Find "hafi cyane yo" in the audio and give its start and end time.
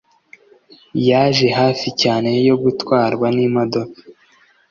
1.59-2.55